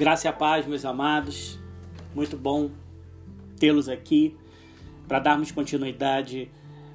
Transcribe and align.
Graça 0.00 0.28
e 0.28 0.30
a 0.30 0.32
paz, 0.32 0.64
meus 0.64 0.86
amados. 0.86 1.58
Muito 2.14 2.34
bom 2.34 2.70
tê-los 3.58 3.86
aqui 3.86 4.34
para 5.06 5.18
darmos 5.18 5.52
continuidade 5.52 6.50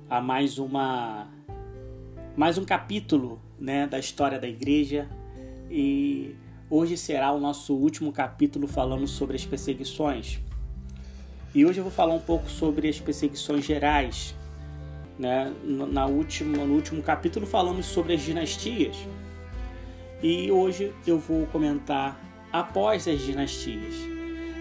a 0.09 0.19
mais 0.19 0.57
uma 0.57 1.27
mais 2.35 2.57
um 2.57 2.65
capítulo, 2.65 3.39
né, 3.59 3.85
da 3.85 3.99
história 3.99 4.39
da 4.39 4.47
igreja 4.47 5.07
e 5.69 6.35
hoje 6.67 6.97
será 6.97 7.31
o 7.31 7.39
nosso 7.39 7.75
último 7.75 8.11
capítulo 8.11 8.65
falando 8.67 9.05
sobre 9.05 9.35
as 9.35 9.45
perseguições. 9.45 10.39
E 11.53 11.63
hoje 11.63 11.81
eu 11.81 11.83
vou 11.83 11.93
falar 11.93 12.15
um 12.15 12.19
pouco 12.19 12.49
sobre 12.49 12.89
as 12.89 12.99
perseguições 12.99 13.65
gerais. 13.65 14.35
Né? 15.19 15.53
Na 15.63 16.07
última, 16.07 16.65
no 16.65 16.73
último 16.73 17.03
capítulo 17.03 17.45
falamos 17.45 17.85
sobre 17.85 18.15
as 18.15 18.21
dinastias. 18.23 18.97
E 20.23 20.51
hoje 20.51 20.91
eu 21.05 21.19
vou 21.19 21.45
comentar 21.45 22.24
após 22.59 23.05
as 23.05 23.19
dinastias. 23.19 23.95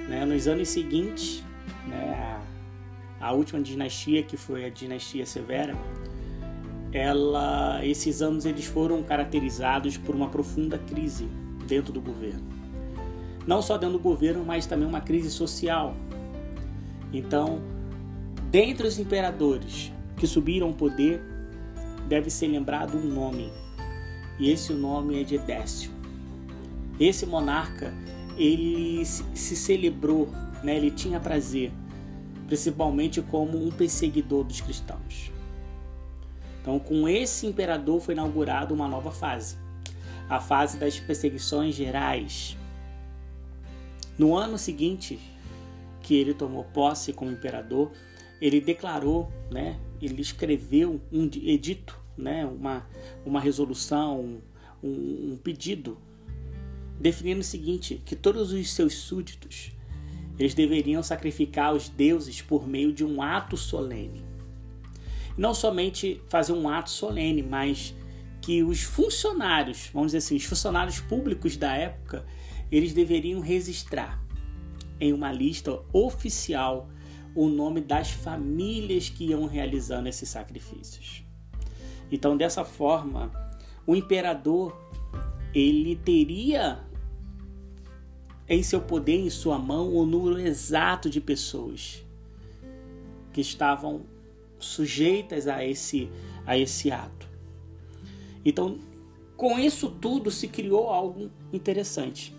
Né? 0.09 0.25
Nos 0.25 0.49
anos 0.49 0.69
seguintes, 0.69 1.45
né, 1.87 2.41
a, 3.21 3.33
última 3.33 3.63
dinastia, 3.63 4.25
que 4.25 4.37
foi 4.37 4.65
a 4.65 4.69
dinastia 4.69 5.25
Severa, 5.25 5.77
ela, 6.93 7.85
esses 7.85 8.21
anos 8.21 8.47
eles 8.47 8.65
foram 8.65 9.01
caracterizados 9.03 9.97
por 9.97 10.15
uma 10.15 10.29
profunda 10.29 10.77
crise 10.77 11.29
dentro 11.69 11.93
do 11.93 12.01
governo. 12.01 12.43
Não 13.47 13.63
só 13.63 13.79
dentro 13.79 13.99
do 13.99 14.03
governo, 14.03 14.45
mas 14.45 14.67
também 14.67 14.89
uma 14.89 15.01
crise 15.01 15.31
social. 15.31 15.95
Então, 17.13 17.63
dentre 18.51 18.89
os 18.89 18.99
imperadores 18.99 19.93
que 20.17 20.27
subiram 20.27 20.69
ao 20.69 20.73
poder, 20.73 21.23
deve 22.09 22.29
ser 22.29 22.49
lembrado 22.49 22.97
um 22.99 23.07
nome. 23.07 23.53
E 24.37 24.51
esse 24.51 24.73
nome 24.73 25.21
é 25.21 25.25
de 25.25 25.37
Edécio. 25.37 25.94
Esse 26.99 27.27
monarca, 27.27 27.93
ele 28.37 29.05
se 29.05 29.57
celebrou, 29.57 30.29
né? 30.63 30.77
ele 30.77 30.91
tinha 30.91 31.19
prazer, 31.19 31.73
principalmente 32.47 33.21
como 33.23 33.65
um 33.65 33.71
perseguidor 33.71 34.45
dos 34.45 34.61
cristãos. 34.61 35.33
Então, 36.61 36.79
com 36.79 37.09
esse 37.09 37.47
imperador 37.47 38.01
foi 38.01 38.15
inaugurada 38.15 38.73
uma 38.73 38.89
nova 38.89 39.11
fase, 39.11 39.57
a 40.29 40.41
fase 40.41 40.79
das 40.79 40.99
perseguições 40.99 41.75
gerais. 41.75 42.57
No 44.17 44.37
ano 44.37 44.57
seguinte, 44.57 45.19
que 46.01 46.15
ele 46.15 46.33
tomou 46.33 46.65
posse 46.65 47.13
como 47.13 47.31
imperador, 47.31 47.91
ele 48.41 48.61
declarou, 48.61 49.31
né, 49.51 49.79
ele 50.01 50.23
escreveu 50.23 51.01
um 51.13 51.25
edito, 51.43 51.99
né, 52.17 52.47
uma, 52.47 52.87
uma 53.25 53.41
resolução, 53.41 54.41
um, 54.83 55.33
um 55.33 55.37
pedido, 55.37 55.99
definindo 57.01 57.41
o 57.41 57.45
seguinte, 57.45 58.01
que 58.05 58.17
todos 58.17 58.53
os 58.53 58.73
seus 58.73 58.95
súditos, 58.95 59.73
eles 60.39 60.55
deveriam 60.55 61.03
sacrificar 61.03 61.75
os 61.75 61.89
deuses 61.89 62.43
por 62.43 62.67
meio 62.67 62.93
de 62.93 63.05
um 63.05 63.23
ato 63.23 63.57
solene 63.57 64.35
não 65.37 65.53
somente 65.53 66.23
fazer 66.29 66.53
um 66.53 66.69
ato 66.69 66.91
solene, 66.91 67.43
mas 67.43 67.95
que 68.41 68.63
os 68.63 68.83
funcionários, 68.83 69.91
vamos 69.93 70.09
dizer 70.09 70.19
assim, 70.19 70.37
os 70.37 70.45
funcionários 70.45 71.01
públicos 71.01 71.57
da 71.57 71.75
época, 71.75 72.25
eles 72.71 72.93
deveriam 72.93 73.41
registrar 73.41 74.23
em 75.01 75.13
uma 75.13 75.33
lista 75.33 75.81
oficial 75.93 76.89
o 77.35 77.49
nome 77.49 77.81
das 77.81 78.11
famílias 78.11 79.09
que 79.09 79.27
iam 79.27 79.47
realizando 79.47 80.09
esses 80.09 80.29
sacrifícios. 80.29 81.25
Então, 82.13 82.37
dessa 82.37 82.65
forma, 82.65 83.33
o 83.87 83.97
imperador 83.97 84.84
ele 85.55 85.95
teria 85.95 86.81
em 88.49 88.63
seu 88.63 88.81
poder, 88.81 89.21
em 89.21 89.31
sua 89.31 89.59
mão, 89.59 89.95
o 89.95 90.05
número 90.05 90.39
exato 90.39 91.09
de 91.09 91.21
pessoas 91.21 92.05
que 93.33 93.41
estavam 93.41 94.03
sujeitas 94.59 95.47
a 95.47 95.65
esse, 95.65 96.11
a 96.45 96.59
esse 96.59 96.91
ato. 96.91 97.29
Então, 98.45 98.79
com 99.37 99.59
isso 99.59 99.91
tudo 99.91 100.31
se 100.31 100.49
criou 100.49 100.91
algo 100.91 101.31
interessante. 101.53 102.35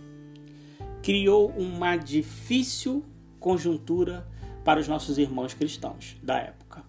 Criou 1.02 1.50
uma 1.50 1.98
difícil 1.98 3.04
conjuntura 3.40 4.28
para 4.64 4.80
os 4.80 4.88
nossos 4.88 5.18
irmãos 5.18 5.54
cristãos 5.54 6.16
da 6.22 6.38
época. 6.38 6.84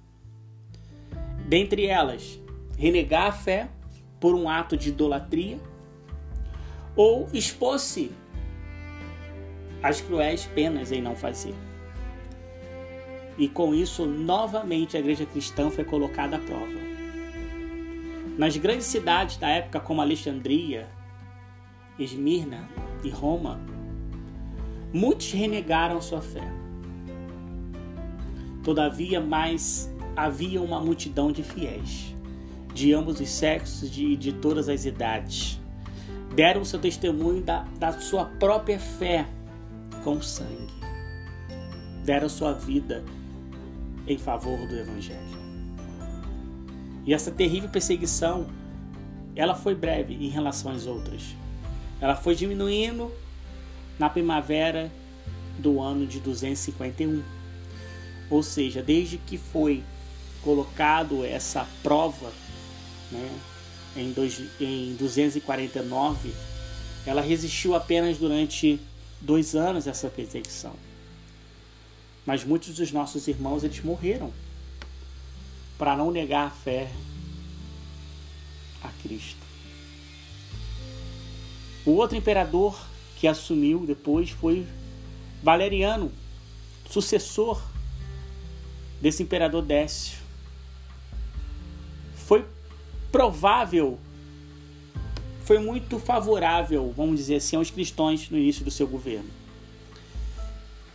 Dentre 1.48 1.86
elas, 1.86 2.40
renegar 2.76 3.26
a 3.26 3.32
fé 3.32 3.70
por 4.18 4.34
um 4.34 4.48
ato 4.48 4.76
de 4.76 4.88
idolatria 4.88 5.58
ou 6.96 7.28
expor-se 7.32 8.10
às 9.82 10.00
cruéis 10.00 10.46
penas 10.46 10.90
em 10.90 11.02
não 11.02 11.14
fazer. 11.14 11.54
E 13.38 13.48
com 13.48 13.74
isso, 13.74 14.06
novamente, 14.06 14.96
a 14.96 15.00
igreja 15.00 15.26
cristã 15.26 15.70
foi 15.70 15.84
colocada 15.84 16.36
à 16.36 16.38
prova. 16.38 16.86
Nas 18.38 18.56
grandes 18.56 18.86
cidades 18.86 19.36
da 19.36 19.48
época, 19.48 19.78
como 19.78 20.00
Alexandria, 20.00 20.88
Esmirna 21.98 22.68
e 23.04 23.10
Roma, 23.10 23.60
muitos 24.92 25.30
renegaram 25.32 26.00
sua 26.00 26.22
fé. 26.22 26.42
Todavia, 28.64 29.20
mais 29.20 29.94
havia 30.16 30.60
uma 30.60 30.80
multidão 30.80 31.30
de 31.30 31.42
fiéis, 31.42 32.14
de 32.74 32.92
ambos 32.92 33.20
os 33.20 33.28
sexos 33.28 33.84
e 33.84 33.88
de, 33.88 34.16
de 34.16 34.32
todas 34.32 34.68
as 34.68 34.86
idades. 34.86 35.60
Deram 36.34 36.64
seu 36.64 36.78
testemunho 36.78 37.42
da, 37.42 37.62
da 37.78 37.92
sua 37.92 38.24
própria 38.24 38.78
fé 38.78 39.26
com 40.04 40.20
sangue. 40.20 40.74
Deram 42.04 42.28
sua 42.28 42.52
vida 42.52 43.04
em 44.06 44.18
favor 44.18 44.66
do 44.66 44.76
Evangelho. 44.76 45.36
E 47.04 47.14
essa 47.14 47.30
terrível 47.30 47.68
perseguição, 47.68 48.46
ela 49.34 49.54
foi 49.54 49.74
breve 49.74 50.14
em 50.14 50.28
relação 50.28 50.72
às 50.72 50.86
outras. 50.86 51.22
Ela 52.00 52.16
foi 52.16 52.34
diminuindo 52.34 53.10
na 53.98 54.10
primavera 54.10 54.90
do 55.58 55.80
ano 55.80 56.06
de 56.06 56.20
251. 56.20 57.22
Ou 58.28 58.42
seja, 58.42 58.82
desde 58.82 59.18
que 59.18 59.38
foi 59.38 59.82
colocado 60.42 61.24
essa 61.24 61.66
prova 61.82 62.30
né, 63.10 63.30
em, 63.96 64.12
dois, 64.12 64.42
em 64.60 64.94
249, 64.96 66.32
ela 67.06 67.22
resistiu 67.22 67.74
apenas 67.74 68.18
durante 68.18 68.80
dois 69.20 69.54
anos 69.54 69.86
essa 69.86 70.08
perseguição. 70.08 70.74
Mas 72.24 72.44
muitos 72.44 72.74
dos 72.74 72.92
nossos 72.92 73.28
irmãos 73.28 73.64
eles 73.64 73.82
morreram 73.82 74.32
para 75.78 75.96
não 75.96 76.10
negar 76.10 76.48
a 76.48 76.50
fé 76.50 76.90
a 78.82 78.88
Cristo. 79.02 79.46
O 81.84 81.92
outro 81.92 82.16
imperador 82.16 82.76
que 83.16 83.28
assumiu 83.28 83.86
depois 83.86 84.30
foi 84.30 84.66
Valeriano, 85.42 86.10
sucessor 86.90 87.62
desse 89.00 89.22
imperador 89.22 89.62
Décio. 89.62 90.18
Foi 92.14 92.44
provável, 93.16 93.98
foi 95.44 95.58
muito 95.58 95.98
favorável, 95.98 96.92
vamos 96.96 97.16
dizer 97.16 97.36
assim, 97.36 97.56
aos 97.56 97.70
cristãos 97.70 98.28
no 98.30 98.36
início 98.36 98.64
do 98.64 98.70
seu 98.70 98.86
governo 98.86 99.30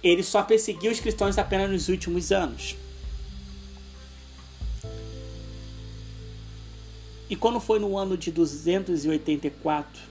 ele 0.04 0.24
só 0.24 0.42
perseguiu 0.42 0.92
os 0.92 1.00
cristãos 1.00 1.38
apenas 1.38 1.70
nos 1.70 1.88
últimos 1.88 2.32
anos. 2.32 2.76
E 7.30 7.36
quando 7.36 7.60
foi 7.60 7.80
no 7.80 7.98
ano 7.98 8.18
de 8.18 8.32
284, 8.32 10.02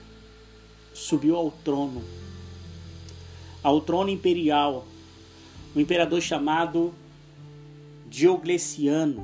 subiu 0.93 1.35
ao 1.35 1.51
trono, 1.51 2.03
ao 3.61 3.79
trono 3.81 4.09
imperial, 4.09 4.87
um 5.75 5.79
imperador 5.79 6.21
chamado 6.21 6.93
Diocleciano. 8.09 9.23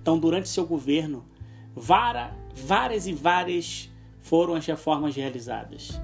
Então, 0.00 0.18
durante 0.18 0.48
seu 0.48 0.64
governo, 0.64 1.24
várias 1.74 3.06
e 3.06 3.12
várias 3.12 3.90
foram 4.20 4.54
as 4.54 4.64
reformas 4.66 5.14
realizadas 5.16 6.00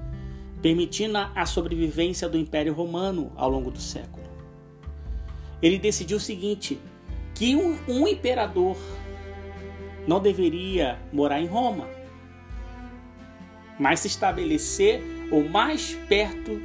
permitindo 0.61 1.17
a 1.17 1.45
sobrevivência 1.45 2.27
do 2.27 2.37
Império 2.37 2.73
Romano 2.73 3.31
ao 3.35 3.49
longo 3.49 3.71
do 3.71 3.79
século. 3.79 4.23
Ele 5.61 5.77
decidiu 5.77 6.17
o 6.17 6.19
seguinte: 6.19 6.79
que 7.33 7.55
um, 7.55 7.77
um 7.87 8.07
imperador 8.07 8.77
não 10.07 10.19
deveria 10.19 10.99
morar 11.11 11.41
em 11.41 11.47
Roma, 11.47 11.87
mas 13.79 14.01
se 14.01 14.07
estabelecer 14.07 15.01
o 15.31 15.47
mais 15.47 15.93
perto 16.07 16.59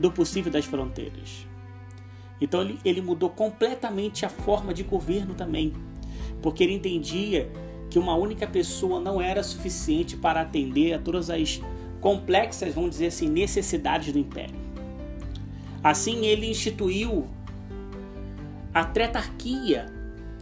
do 0.00 0.10
possível 0.10 0.50
das 0.50 0.64
fronteiras. 0.64 1.46
Então 2.40 2.60
ele, 2.60 2.78
ele 2.84 3.00
mudou 3.00 3.30
completamente 3.30 4.26
a 4.26 4.28
forma 4.28 4.74
de 4.74 4.82
governo 4.82 5.34
também, 5.34 5.72
porque 6.42 6.62
ele 6.62 6.74
entendia 6.74 7.50
que 7.96 7.98
uma 7.98 8.14
única 8.14 8.46
pessoa 8.46 9.00
não 9.00 9.22
era 9.22 9.42
suficiente 9.42 10.18
para 10.18 10.42
atender 10.42 10.92
a 10.92 10.98
todas 10.98 11.30
as 11.30 11.62
complexas, 11.98 12.74
vamos 12.74 12.90
dizer 12.90 13.06
assim, 13.06 13.26
necessidades 13.26 14.12
do 14.12 14.18
império. 14.18 14.54
Assim, 15.82 16.26
ele 16.26 16.46
instituiu 16.46 17.26
a 18.74 18.84
tretarquia, 18.84 19.86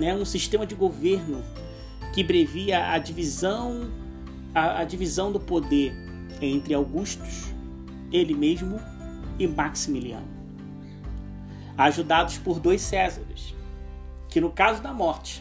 né, 0.01 0.12
um 0.17 0.25
sistema 0.25 0.67
de 0.67 0.75
governo 0.75 1.45
que 2.12 2.25
brevia 2.25 2.91
a 2.91 2.99
divisão, 2.99 3.89
a, 4.53 4.81
a 4.81 4.85
divisão 4.85 5.31
do 5.31 5.39
poder 5.39 5.95
entre 6.41 6.75
Augustus, 6.75 7.55
ele 8.11 8.35
mesmo, 8.35 8.81
e 9.39 9.47
Maximiliano, 9.47 10.27
ajudados 11.79 12.37
por 12.37 12.59
dois 12.59 12.81
Césares, 12.81 13.55
que 14.29 14.41
no 14.41 14.51
caso 14.51 14.83
da 14.83 14.93
morte 14.93 15.41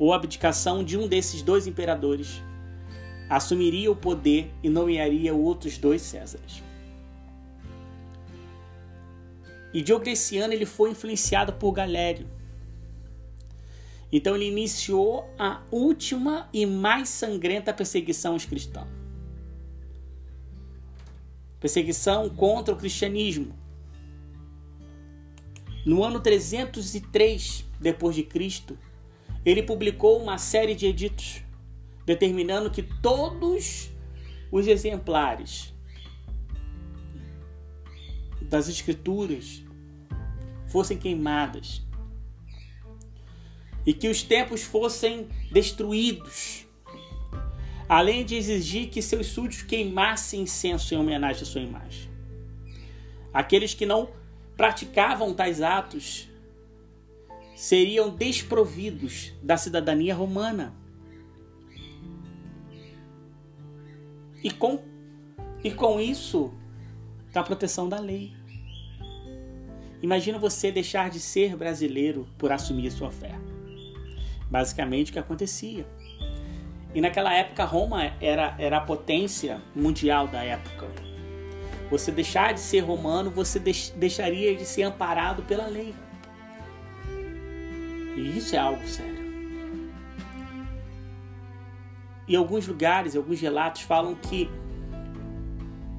ou 0.00 0.14
abdicação 0.14 0.82
de 0.82 0.96
um 0.96 1.06
desses 1.06 1.42
dois 1.42 1.66
imperadores, 1.66 2.42
assumiria 3.28 3.92
o 3.92 3.94
poder 3.94 4.50
e 4.62 4.70
nomearia 4.70 5.34
outros 5.34 5.76
dois 5.76 6.00
Césares. 6.00 6.62
E 9.74 9.82
Diocleciano 9.82 10.54
ele 10.54 10.64
foi 10.64 10.90
influenciado 10.90 11.52
por 11.52 11.72
Galério. 11.72 12.26
Então 14.10 14.34
ele 14.34 14.46
iniciou 14.46 15.28
a 15.38 15.60
última 15.70 16.48
e 16.50 16.64
mais 16.64 17.10
sangrenta 17.10 17.72
perseguição 17.72 18.32
aos 18.32 18.46
cristãos. 18.46 18.88
Perseguição 21.60 22.30
contra 22.30 22.72
o 22.72 22.76
cristianismo. 22.76 23.54
No 25.84 26.02
ano 26.02 26.20
303 26.20 27.66
depois 27.78 28.16
de 28.16 28.22
Cristo, 28.22 28.78
ele 29.44 29.62
publicou 29.62 30.20
uma 30.20 30.38
série 30.38 30.74
de 30.74 30.86
editos 30.86 31.42
determinando 32.04 32.70
que 32.70 32.82
todos 32.82 33.90
os 34.50 34.66
exemplares 34.66 35.72
das 38.42 38.68
escrituras 38.68 39.62
fossem 40.66 40.98
queimadas 40.98 41.82
e 43.86 43.94
que 43.94 44.08
os 44.08 44.22
templos 44.22 44.62
fossem 44.62 45.28
destruídos, 45.50 46.66
além 47.88 48.24
de 48.24 48.36
exigir 48.36 48.88
que 48.88 49.00
seus 49.00 49.28
súditos 49.28 49.62
queimassem 49.62 50.42
incenso 50.42 50.94
em 50.94 50.98
homenagem 50.98 51.42
à 51.42 51.46
sua 51.46 51.60
imagem. 51.60 52.10
Aqueles 53.32 53.72
que 53.72 53.86
não 53.86 54.10
praticavam 54.56 55.32
tais 55.32 55.62
atos 55.62 56.29
seriam 57.60 58.08
desprovidos 58.08 59.34
da 59.42 59.54
cidadania 59.54 60.14
romana. 60.14 60.72
E 64.42 64.50
com, 64.50 64.82
e 65.62 65.70
com 65.70 66.00
isso, 66.00 66.54
da 67.34 67.42
proteção 67.42 67.86
da 67.86 68.00
lei. 68.00 68.32
Imagina 70.00 70.38
você 70.38 70.72
deixar 70.72 71.10
de 71.10 71.20
ser 71.20 71.54
brasileiro 71.54 72.26
por 72.38 72.50
assumir 72.50 72.88
a 72.88 72.90
sua 72.90 73.10
fé. 73.10 73.38
Basicamente 74.50 75.10
o 75.10 75.12
que 75.12 75.18
acontecia. 75.18 75.86
E 76.94 77.00
naquela 77.02 77.34
época 77.34 77.62
Roma 77.66 78.14
era, 78.22 78.56
era 78.58 78.78
a 78.78 78.80
potência 78.80 79.60
mundial 79.76 80.26
da 80.26 80.42
época. 80.42 80.88
Você 81.90 82.10
deixar 82.10 82.54
de 82.54 82.60
ser 82.60 82.80
romano, 82.80 83.30
você 83.30 83.58
deix, 83.58 83.90
deixaria 83.94 84.56
de 84.56 84.64
ser 84.64 84.84
amparado 84.84 85.42
pela 85.42 85.66
lei. 85.66 85.94
E 88.20 88.36
isso 88.36 88.54
é 88.54 88.58
algo 88.58 88.86
sério. 88.86 89.18
Em 92.28 92.36
alguns 92.36 92.66
lugares, 92.66 93.16
alguns 93.16 93.40
relatos 93.40 93.82
falam 93.82 94.14
que 94.14 94.48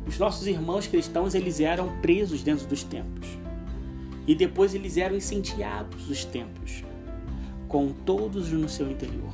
os 0.05 0.19
nossos 0.19 0.45
irmãos 0.45 0.87
cristãos 0.87 1.33
eles 1.33 1.59
eram 1.59 1.99
presos 1.99 2.43
dentro 2.43 2.67
dos 2.67 2.83
templos. 2.83 3.27
E 4.27 4.35
depois 4.35 4.75
eles 4.75 4.97
eram 4.97 5.15
incendiados 5.15 6.09
os 6.09 6.23
templos, 6.23 6.83
com 7.67 7.91
todos 7.91 8.51
no 8.51 8.69
seu 8.69 8.89
interior. 8.89 9.33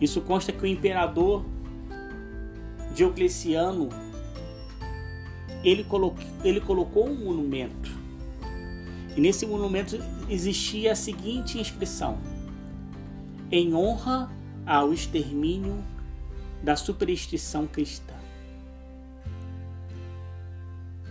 Isso 0.00 0.22
consta 0.22 0.52
que 0.52 0.64
o 0.64 0.66
imperador 0.66 1.44
Diocleciano 2.94 3.90
ele 5.62 5.84
colocou, 5.84 6.24
ele 6.42 6.60
colocou 6.60 7.08
um 7.08 7.14
monumento. 7.14 7.92
E 9.14 9.20
nesse 9.20 9.46
monumento 9.46 9.98
existia 10.32 10.92
a 10.92 10.96
seguinte 10.96 11.58
inscrição: 11.58 12.18
Em 13.50 13.74
honra 13.74 14.30
ao 14.66 14.92
extermínio 14.92 15.84
da 16.62 16.76
superstição 16.76 17.66
cristã. 17.66 18.14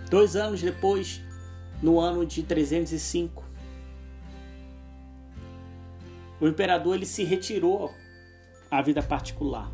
Dois 0.09 0.35
anos 0.35 0.61
depois, 0.61 1.21
no 1.81 1.99
ano 1.99 2.25
de 2.25 2.43
305, 2.43 3.43
o 6.39 6.47
imperador 6.47 6.95
ele 6.95 7.05
se 7.05 7.23
retirou 7.23 7.93
à 8.69 8.81
vida 8.81 9.01
particular 9.01 9.71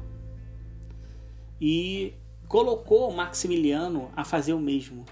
e 1.60 2.14
colocou 2.48 3.12
Maximiliano 3.12 4.12
a 4.16 4.24
fazer 4.24 4.54
o 4.54 4.60
mesmo. 4.60 5.06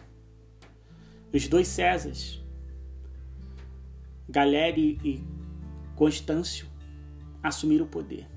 Os 1.34 1.48
dois 1.48 1.68
Césares, 1.68 2.42
Galério 4.28 4.98
e 5.04 5.24
Constâncio, 5.96 6.68
assumiram 7.42 7.86
o 7.86 7.88
poder, 7.88 8.28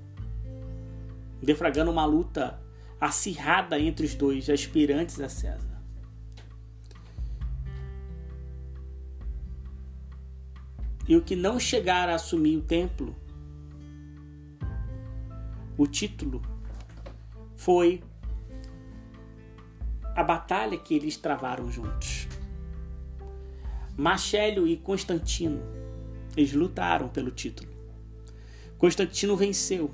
defragando 1.41 1.91
uma 1.91 2.05
luta 2.05 2.61
acirrada 3.01 3.79
entre 3.79 4.05
os 4.05 4.13
dois 4.13 4.49
aspirantes 4.49 5.19
a 5.19 5.27
César. 5.27 5.81
E 11.07 11.15
o 11.15 11.23
que 11.23 11.35
não 11.35 11.59
chegar 11.59 12.07
a 12.07 12.15
assumir 12.15 12.57
o 12.57 12.61
templo, 12.61 13.15
o 15.75 15.87
título, 15.87 16.41
foi 17.55 18.03
a 20.15 20.23
batalha 20.23 20.77
que 20.77 20.93
eles 20.93 21.17
travaram 21.17 21.71
juntos. 21.71 22.27
Marcelo 23.99 24.65
e 24.65 24.77
Constantino, 24.77 25.61
eles 26.37 26.53
lutaram 26.53 27.09
pelo 27.09 27.31
título. 27.31 27.69
Constantino 28.77 29.35
venceu 29.35 29.91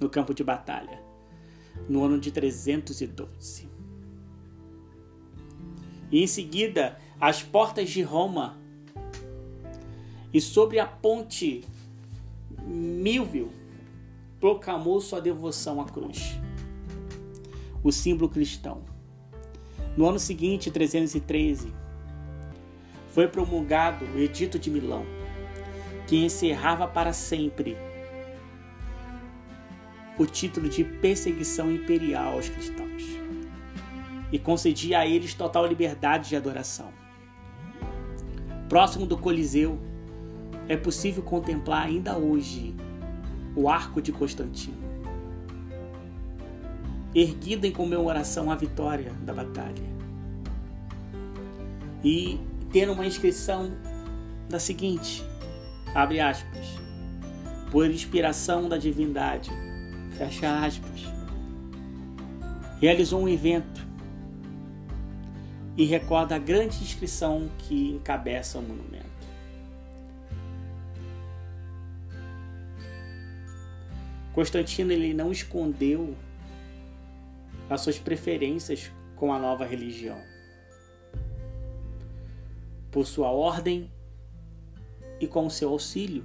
no 0.00 0.10
campo 0.10 0.34
de 0.34 0.42
batalha 0.42 1.00
no 1.88 2.02
ano 2.02 2.18
de 2.18 2.32
312. 2.32 3.68
E 6.10 6.20
em 6.20 6.26
seguida, 6.26 6.98
as 7.20 7.44
portas 7.44 7.90
de 7.90 8.02
Roma 8.02 8.58
e 10.34 10.40
sobre 10.40 10.80
a 10.80 10.86
ponte 10.86 11.62
Milvio 12.60 13.52
proclamou 14.40 15.00
sua 15.00 15.20
devoção 15.20 15.80
à 15.80 15.84
cruz, 15.84 16.40
o 17.84 17.92
símbolo 17.92 18.28
cristão. 18.28 18.82
No 19.96 20.08
ano 20.08 20.18
seguinte, 20.18 20.72
313, 20.72 21.85
foi 23.16 23.26
promulgado 23.26 24.04
o 24.14 24.18
Edito 24.18 24.58
de 24.58 24.70
Milão, 24.70 25.06
que 26.06 26.22
encerrava 26.22 26.86
para 26.86 27.14
sempre 27.14 27.74
o 30.18 30.26
título 30.26 30.68
de 30.68 30.84
perseguição 30.84 31.72
imperial 31.72 32.34
aos 32.34 32.50
cristãos 32.50 33.04
e 34.30 34.38
concedia 34.38 34.98
a 34.98 35.06
eles 35.06 35.32
total 35.32 35.66
liberdade 35.66 36.28
de 36.28 36.36
adoração. 36.36 36.92
Próximo 38.68 39.06
do 39.06 39.16
Coliseu, 39.16 39.78
é 40.68 40.76
possível 40.76 41.22
contemplar 41.22 41.86
ainda 41.86 42.18
hoje 42.18 42.76
o 43.56 43.66
Arco 43.66 44.02
de 44.02 44.12
Constantino 44.12 44.84
erguido 47.14 47.66
em 47.66 47.72
comemoração 47.72 48.50
à 48.50 48.54
vitória 48.54 49.10
da 49.22 49.32
batalha. 49.32 49.96
E 52.04 52.38
tendo 52.76 52.92
uma 52.92 53.06
inscrição 53.06 53.72
da 54.50 54.60
seguinte, 54.60 55.24
abre 55.94 56.20
aspas, 56.20 56.66
por 57.70 57.90
inspiração 57.90 58.68
da 58.68 58.76
divindade, 58.76 59.50
fecha 60.18 60.62
aspas, 60.62 61.00
realizou 62.78 63.22
um 63.22 63.30
evento 63.30 63.80
e 65.74 65.86
recorda 65.86 66.36
a 66.36 66.38
grande 66.38 66.76
inscrição 66.82 67.50
que 67.60 67.92
encabeça 67.92 68.58
o 68.58 68.62
monumento. 68.62 69.06
Constantino 74.34 74.92
ele 74.92 75.14
não 75.14 75.32
escondeu 75.32 76.14
as 77.70 77.80
suas 77.80 77.98
preferências 77.98 78.92
com 79.14 79.32
a 79.32 79.38
nova 79.38 79.64
religião. 79.64 80.35
Por 82.96 83.06
sua 83.06 83.30
ordem 83.30 83.90
e 85.20 85.26
com 85.26 85.50
seu 85.50 85.68
auxílio, 85.68 86.24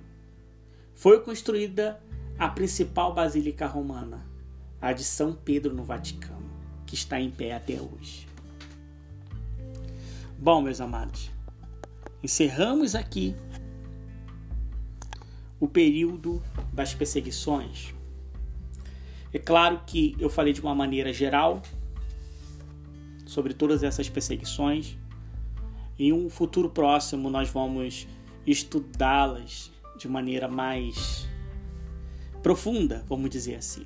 foi 0.95 1.19
construída 1.19 2.01
a 2.39 2.47
principal 2.47 3.13
basílica 3.13 3.67
romana, 3.67 4.25
a 4.79 4.93
de 4.93 5.03
São 5.03 5.33
Pedro 5.33 5.73
no 5.73 5.83
Vaticano. 5.83 6.49
que 6.85 6.95
está 6.95 7.19
em 7.19 7.29
pé 7.29 7.53
até 7.53 7.73
hoje. 7.73 8.25
Bom, 10.39 10.61
meus 10.61 10.79
amados, 10.79 11.29
encerramos 12.23 12.95
aqui 12.95 13.35
o 15.59 15.67
período 15.67 16.41
das 16.71 16.93
perseguições. 16.93 17.93
É 19.33 19.39
claro 19.39 19.81
que 19.85 20.15
eu 20.17 20.29
falei 20.29 20.53
de 20.53 20.61
uma 20.61 20.73
maneira 20.73 21.11
geral 21.11 21.61
sobre 23.25 23.53
todas 23.53 23.83
essas 23.83 24.07
perseguições. 24.07 25.00
Em 25.97 26.11
um 26.11 26.29
futuro 26.29 26.69
próximo, 26.69 27.29
nós 27.29 27.49
vamos 27.49 28.07
estudá-las 28.45 29.71
de 29.97 30.07
maneira 30.07 30.47
mais 30.47 31.27
profunda, 32.41 33.03
vamos 33.07 33.29
dizer 33.29 33.55
assim. 33.55 33.85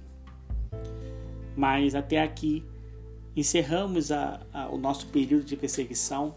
Mas 1.55 1.95
até 1.95 2.21
aqui 2.21 2.63
encerramos 3.35 4.11
a, 4.11 4.45
a, 4.53 4.69
o 4.69 4.77
nosso 4.77 5.07
período 5.07 5.43
de 5.43 5.57
perseguição 5.57 6.35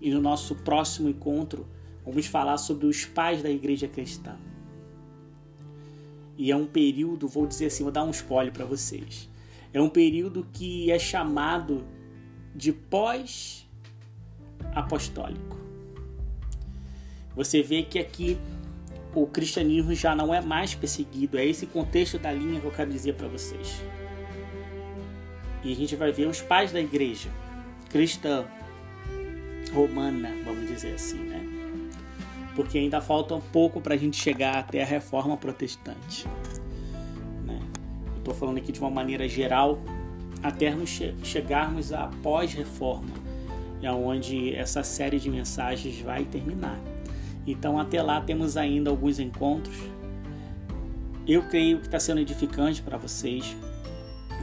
e 0.00 0.10
no 0.10 0.20
nosso 0.20 0.54
próximo 0.54 1.08
encontro 1.08 1.66
vamos 2.04 2.26
falar 2.26 2.58
sobre 2.58 2.86
os 2.86 3.04
pais 3.04 3.42
da 3.42 3.50
igreja 3.50 3.88
cristã. 3.88 4.36
E 6.36 6.52
é 6.52 6.56
um 6.56 6.66
período, 6.66 7.26
vou 7.26 7.46
dizer 7.46 7.66
assim, 7.66 7.82
vou 7.82 7.90
dar 7.90 8.04
um 8.04 8.10
spoiler 8.10 8.52
para 8.52 8.64
vocês. 8.64 9.28
É 9.72 9.82
um 9.82 9.88
período 9.88 10.46
que 10.52 10.90
é 10.90 10.98
chamado 10.98 11.84
de 12.54 12.72
pós-apostólico. 14.74 15.56
Você 17.34 17.62
vê 17.62 17.82
que 17.82 17.98
aqui 17.98 18.38
o 19.14 19.26
cristianismo 19.26 19.94
já 19.94 20.14
não 20.14 20.34
é 20.34 20.40
mais 20.40 20.74
perseguido. 20.74 21.38
É 21.38 21.44
esse 21.44 21.66
contexto 21.66 22.18
da 22.18 22.32
linha 22.32 22.60
que 22.60 22.66
eu 22.66 22.72
quero 22.72 22.90
dizer 22.90 23.14
para 23.14 23.28
vocês. 23.28 23.82
E 25.62 25.72
a 25.72 25.76
gente 25.76 25.96
vai 25.96 26.12
ver 26.12 26.26
os 26.26 26.40
pais 26.40 26.72
da 26.72 26.80
igreja 26.80 27.28
cristã 27.90 28.46
romana, 29.72 30.30
vamos 30.44 30.68
dizer 30.68 30.94
assim, 30.94 31.18
né? 31.18 31.40
Porque 32.54 32.78
ainda 32.78 33.00
falta 33.00 33.34
um 33.34 33.40
pouco 33.40 33.80
para 33.80 33.94
a 33.94 33.96
gente 33.96 34.16
chegar 34.16 34.56
até 34.56 34.82
a 34.82 34.86
reforma 34.86 35.36
protestante. 35.36 36.26
Né? 37.44 37.60
Estou 38.16 38.34
falando 38.34 38.58
aqui 38.58 38.72
de 38.72 38.80
uma 38.80 38.90
maneira 38.90 39.28
geral, 39.28 39.78
até 40.42 40.74
chegarmos 41.22 41.92
à 41.92 42.10
pós-reforma, 42.22 43.14
é 43.82 43.90
onde 43.90 44.54
essa 44.54 44.82
série 44.82 45.18
de 45.18 45.30
mensagens 45.30 46.00
vai 46.00 46.24
terminar. 46.24 46.78
Então, 47.46 47.78
até 47.78 48.02
lá, 48.02 48.20
temos 48.20 48.56
ainda 48.56 48.90
alguns 48.90 49.18
encontros. 49.18 49.76
Eu 51.26 51.42
creio 51.48 51.78
que 51.78 51.86
está 51.86 52.00
sendo 52.00 52.20
edificante 52.20 52.82
para 52.82 52.96
vocês. 52.96 53.56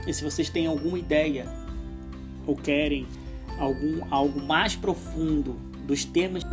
E 0.07 0.13
se 0.13 0.23
vocês 0.23 0.49
têm 0.49 0.67
alguma 0.67 0.97
ideia 0.97 1.45
ou 2.45 2.55
querem 2.55 3.07
algum 3.59 4.05
algo 4.11 4.41
mais 4.41 4.75
profundo 4.75 5.55
dos 5.87 6.05
temas 6.05 6.43